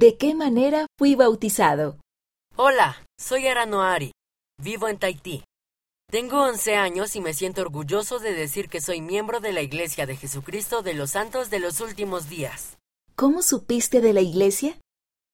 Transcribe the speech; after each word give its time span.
¿De 0.00 0.16
qué 0.16 0.32
manera 0.32 0.86
fui 0.96 1.16
bautizado? 1.16 1.98
Hola, 2.54 3.04
soy 3.18 3.48
Aranoari. 3.48 4.12
Vivo 4.62 4.86
en 4.86 4.96
Tahití. 4.96 5.42
Tengo 6.08 6.40
11 6.44 6.76
años 6.76 7.16
y 7.16 7.20
me 7.20 7.34
siento 7.34 7.62
orgulloso 7.62 8.20
de 8.20 8.32
decir 8.32 8.68
que 8.68 8.80
soy 8.80 9.00
miembro 9.00 9.40
de 9.40 9.52
la 9.52 9.60
Iglesia 9.60 10.06
de 10.06 10.14
Jesucristo 10.14 10.82
de 10.82 10.94
los 10.94 11.10
Santos 11.10 11.50
de 11.50 11.58
los 11.58 11.80
Últimos 11.80 12.28
Días. 12.28 12.78
¿Cómo 13.16 13.42
supiste 13.42 14.00
de 14.00 14.12
la 14.12 14.20
iglesia? 14.20 14.78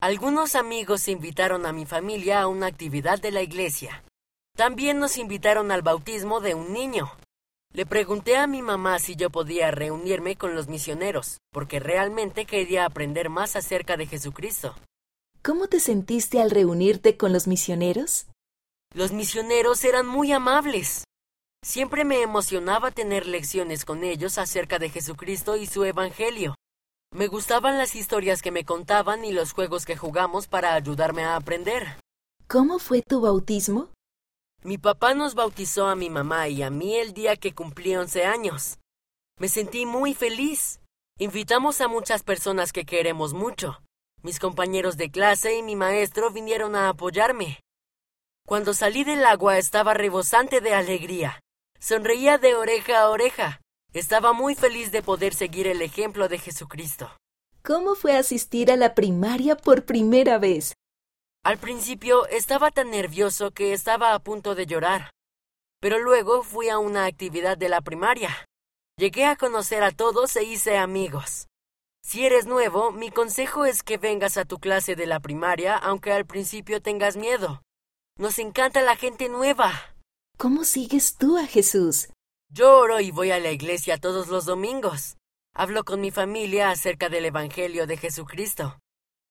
Algunos 0.00 0.56
amigos 0.56 1.06
invitaron 1.06 1.64
a 1.64 1.72
mi 1.72 1.86
familia 1.86 2.40
a 2.40 2.48
una 2.48 2.66
actividad 2.66 3.20
de 3.20 3.30
la 3.30 3.42
iglesia. 3.42 4.02
También 4.56 4.98
nos 4.98 5.18
invitaron 5.18 5.70
al 5.70 5.82
bautismo 5.82 6.40
de 6.40 6.56
un 6.56 6.72
niño. 6.72 7.12
Le 7.72 7.84
pregunté 7.86 8.36
a 8.36 8.46
mi 8.46 8.62
mamá 8.62 8.98
si 8.98 9.14
yo 9.14 9.30
podía 9.30 9.70
reunirme 9.70 10.36
con 10.36 10.54
los 10.54 10.68
misioneros, 10.68 11.38
porque 11.52 11.80
realmente 11.80 12.46
quería 12.46 12.84
aprender 12.84 13.28
más 13.28 13.56
acerca 13.56 13.96
de 13.96 14.06
Jesucristo. 14.06 14.74
¿Cómo 15.42 15.68
te 15.68 15.78
sentiste 15.78 16.40
al 16.40 16.50
reunirte 16.50 17.16
con 17.16 17.32
los 17.32 17.46
misioneros? 17.46 18.26
Los 18.94 19.12
misioneros 19.12 19.84
eran 19.84 20.06
muy 20.06 20.32
amables. 20.32 21.04
Siempre 21.62 22.04
me 22.04 22.22
emocionaba 22.22 22.90
tener 22.90 23.26
lecciones 23.26 23.84
con 23.84 24.02
ellos 24.02 24.38
acerca 24.38 24.78
de 24.78 24.88
Jesucristo 24.88 25.56
y 25.56 25.66
su 25.66 25.84
Evangelio. 25.84 26.54
Me 27.12 27.26
gustaban 27.26 27.78
las 27.78 27.94
historias 27.94 28.42
que 28.42 28.50
me 28.50 28.64
contaban 28.64 29.24
y 29.24 29.32
los 29.32 29.52
juegos 29.52 29.84
que 29.84 29.96
jugamos 29.96 30.46
para 30.46 30.74
ayudarme 30.74 31.24
a 31.24 31.36
aprender. 31.36 32.00
¿Cómo 32.46 32.78
fue 32.78 33.02
tu 33.02 33.20
bautismo? 33.20 33.90
Mi 34.64 34.76
papá 34.76 35.14
nos 35.14 35.34
bautizó 35.34 35.86
a 35.86 35.94
mi 35.94 36.10
mamá 36.10 36.48
y 36.48 36.62
a 36.62 36.70
mí 36.70 36.96
el 36.96 37.14
día 37.14 37.36
que 37.36 37.54
cumplí 37.54 37.94
11 37.94 38.24
años. 38.24 38.78
Me 39.38 39.48
sentí 39.48 39.86
muy 39.86 40.14
feliz. 40.14 40.80
Invitamos 41.18 41.80
a 41.80 41.86
muchas 41.86 42.24
personas 42.24 42.72
que 42.72 42.84
queremos 42.84 43.34
mucho. 43.34 43.80
Mis 44.22 44.40
compañeros 44.40 44.96
de 44.96 45.10
clase 45.10 45.56
y 45.56 45.62
mi 45.62 45.76
maestro 45.76 46.32
vinieron 46.32 46.74
a 46.74 46.88
apoyarme. 46.88 47.60
Cuando 48.46 48.74
salí 48.74 49.04
del 49.04 49.24
agua 49.24 49.58
estaba 49.58 49.94
rebosante 49.94 50.60
de 50.60 50.74
alegría. 50.74 51.40
Sonreía 51.78 52.38
de 52.38 52.56
oreja 52.56 53.02
a 53.02 53.10
oreja. 53.10 53.60
Estaba 53.92 54.32
muy 54.32 54.56
feliz 54.56 54.90
de 54.90 55.02
poder 55.02 55.34
seguir 55.34 55.68
el 55.68 55.82
ejemplo 55.82 56.28
de 56.28 56.38
Jesucristo. 56.38 57.10
¿Cómo 57.62 57.94
fue 57.94 58.16
asistir 58.16 58.72
a 58.72 58.76
la 58.76 58.94
primaria 58.94 59.56
por 59.56 59.84
primera 59.84 60.38
vez? 60.38 60.74
Al 61.48 61.56
principio 61.56 62.26
estaba 62.26 62.70
tan 62.70 62.90
nervioso 62.90 63.52
que 63.52 63.72
estaba 63.72 64.12
a 64.12 64.18
punto 64.18 64.54
de 64.54 64.66
llorar. 64.66 65.12
Pero 65.80 65.98
luego 65.98 66.42
fui 66.42 66.68
a 66.68 66.78
una 66.78 67.06
actividad 67.06 67.56
de 67.56 67.70
la 67.70 67.80
primaria. 67.80 68.44
Llegué 68.98 69.24
a 69.24 69.34
conocer 69.34 69.82
a 69.82 69.90
todos 69.90 70.36
e 70.36 70.44
hice 70.44 70.76
amigos. 70.76 71.46
Si 72.02 72.26
eres 72.26 72.44
nuevo, 72.44 72.92
mi 72.92 73.10
consejo 73.10 73.64
es 73.64 73.82
que 73.82 73.96
vengas 73.96 74.36
a 74.36 74.44
tu 74.44 74.58
clase 74.58 74.94
de 74.94 75.06
la 75.06 75.20
primaria 75.20 75.74
aunque 75.78 76.12
al 76.12 76.26
principio 76.26 76.82
tengas 76.82 77.16
miedo. 77.16 77.62
Nos 78.18 78.38
encanta 78.38 78.82
la 78.82 78.96
gente 78.96 79.30
nueva. 79.30 79.72
¿Cómo 80.36 80.64
sigues 80.64 81.16
tú 81.16 81.38
a 81.38 81.46
Jesús? 81.46 82.10
Yo 82.50 82.78
oro 82.78 83.00
y 83.00 83.10
voy 83.10 83.30
a 83.30 83.40
la 83.40 83.52
iglesia 83.52 83.96
todos 83.96 84.28
los 84.28 84.44
domingos. 84.44 85.16
Hablo 85.54 85.84
con 85.84 86.02
mi 86.02 86.10
familia 86.10 86.68
acerca 86.68 87.08
del 87.08 87.24
Evangelio 87.24 87.86
de 87.86 87.96
Jesucristo. 87.96 88.78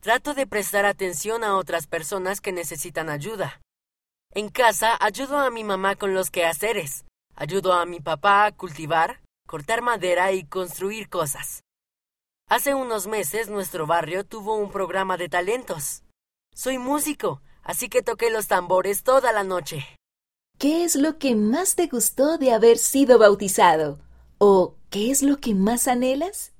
Trato 0.01 0.33
de 0.33 0.47
prestar 0.47 0.85
atención 0.85 1.43
a 1.43 1.57
otras 1.57 1.87
personas 1.87 2.41
que 2.41 2.51
necesitan 2.51 3.09
ayuda. 3.09 3.61
En 4.33 4.49
casa 4.49 4.97
ayudo 4.99 5.37
a 5.37 5.49
mi 5.49 5.63
mamá 5.63 5.95
con 5.95 6.13
los 6.13 6.31
quehaceres. 6.31 7.05
Ayudo 7.35 7.73
a 7.73 7.85
mi 7.85 7.99
papá 7.99 8.45
a 8.45 8.51
cultivar, 8.51 9.21
cortar 9.47 9.81
madera 9.81 10.31
y 10.31 10.43
construir 10.43 11.09
cosas. 11.09 11.63
Hace 12.49 12.73
unos 12.73 13.07
meses 13.07 13.49
nuestro 13.49 13.85
barrio 13.85 14.23
tuvo 14.23 14.55
un 14.55 14.71
programa 14.71 15.17
de 15.17 15.29
talentos. 15.29 16.03
Soy 16.53 16.77
músico 16.77 17.41
así 17.67 17.89
que 17.89 18.01
toqué 18.01 18.31
los 18.31 18.47
tambores 18.47 19.03
toda 19.03 19.31
la 19.33 19.43
noche. 19.43 19.85
¿Qué 20.57 20.85
es 20.85 20.95
lo 20.95 21.19
que 21.19 21.35
más 21.35 21.75
te 21.75 21.87
gustó 21.87 22.37
de 22.37 22.53
haber 22.53 22.77
sido 22.77 23.19
bautizado? 23.19 23.99
¿O 24.39 24.75
qué 24.89 25.11
es 25.11 25.21
lo 25.21 25.37
que 25.37 25.53
más 25.53 25.87
anhelas? 25.87 26.53